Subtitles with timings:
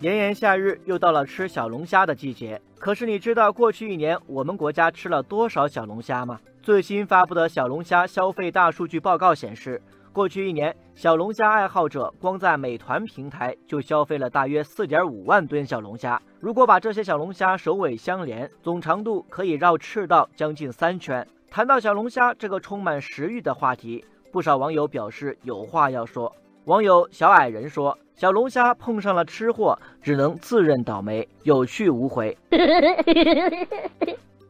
[0.00, 6.38] 炎炎夏日又到了吃小龙虾的季节，可是你知道过去一年我们国家吃了多少小龙虾吗？
[6.62, 9.80] 最新发布的小龙虾消费大数据报告显示，
[10.12, 16.20] 过去一年小龙虾爱好者光在美团平台就消费了大约四点五万吨小龙虾。
[16.40, 21.26] 如果把这些小龙虾首尾相连，总长度可以绕赤道将近三圈。
[21.50, 26.30] 谈到小龙虾这个充满食欲的话题，不少网友表示有话要说。
[26.66, 32.36] 网友小矮人说：“小龙虾碰上了吃货，只能自认倒霉，有去无回。”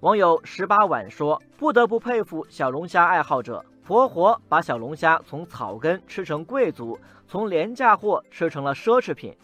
[0.01, 9.37] 网友十八碗说：“不得不佩服小龙虾爱好者，活活把小龙虾从草根吃成贵族，从廉价货吃成了奢侈品。”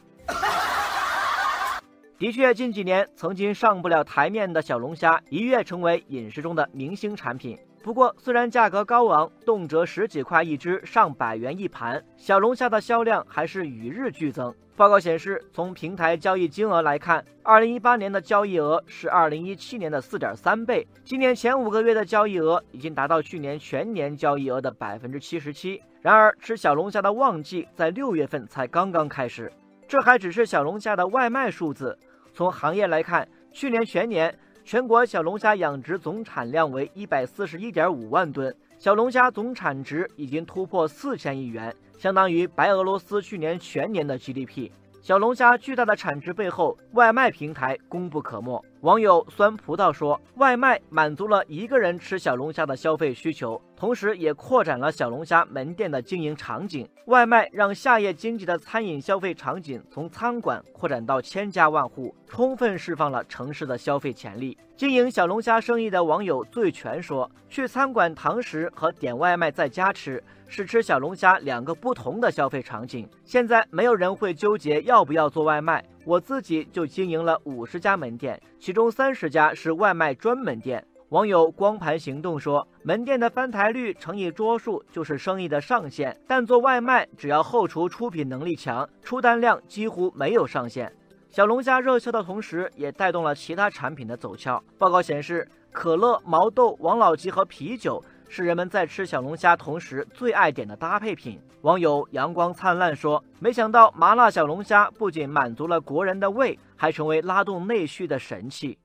[2.22, 7.58] 的确，近几年曾经上不了台面的小龙虾，一跃成为饮食中的明星产品。
[7.82, 14.54] 不过，虽然价格高昂，动辄十几块一只，上百元一盘，小龙虾的销量还是与日俱增。
[14.76, 25.82] 报告显示，从平台交易金额来看，二零一八年的交易额是二零一七年的四点三倍，今年前五个月的交易额已经达到去年全年交易额的百分之七十七。
[26.00, 29.52] 然而，吃小龙虾的旺季在六月份才刚刚开始，
[29.88, 31.98] 这还只是小龙虾的外卖数字。
[32.32, 34.36] 从行业来看，去年全年。
[34.64, 44.70] 全国小龙虾养殖总产量为一百四十一点五万吨，小龙虾总产值已经突破四千亿元，相当于白俄罗斯去年全年的 GDP。
[45.00, 48.64] 小龙虾巨大的产值背后，外卖平台功不可没。
[48.82, 56.88] 网友酸葡萄说：“外卖满足了一个人吃小龙虾的消费需求，同时也扩展了小龙虾门店的经营场景。
[57.06, 70.20] 外卖让夏夜经济的餐饮消费场景从餐馆扩展到千家万户，充分释放了城市的消费潜力。”经营小龙虾生意的网友醉拳说：“去餐馆堂食和点外卖在家吃。”
[70.54, 73.08] 是吃小龙虾两个不同的消费场景。
[73.24, 80.84] 现在没有人会纠结要不要做外卖，我自己就经营了五十家门店，其中三十家是外卖专门店。
[81.10, 90.92] 网友光盘行动说，门店的翻台率乘以桌数就是生意的上限，但做外卖只要后厨出品能力强，出单量几乎没有上限。
[91.30, 94.62] 小龙虾热销的同时，也带动了其他产品的走俏。
[94.76, 98.02] 报告显示，可乐、毛豆、王老吉和啤酒。
[98.34, 101.38] 是人们在吃小龙虾同时最爱点的搭配品。
[101.60, 108.78] 网友阳光灿烂说：“没想到麻辣小龙虾不仅满足了国人的胃，还成为拉动内需的神器。”